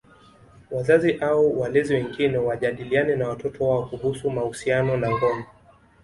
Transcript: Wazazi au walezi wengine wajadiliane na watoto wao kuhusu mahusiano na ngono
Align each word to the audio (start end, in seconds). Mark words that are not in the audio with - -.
Wazazi 0.71 1.13
au 1.19 1.59
walezi 1.59 1.93
wengine 1.93 2.37
wajadiliane 2.37 3.15
na 3.15 3.29
watoto 3.29 3.69
wao 3.69 3.85
kuhusu 3.85 4.29
mahusiano 4.29 4.97
na 4.97 5.11
ngono 5.11 5.43